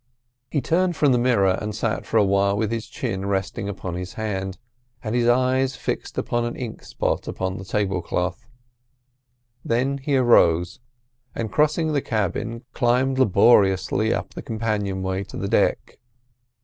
[0.49, 3.93] He turned from the mirror and sat for a while with his chin resting upon
[3.93, 4.57] his hand,
[5.03, 8.47] and his eyes fixed on an ink spot upon the table cloth;
[9.63, 10.79] then he arose,
[11.35, 15.99] and crossing the cabin climbed laboriously up the companion way to the deck.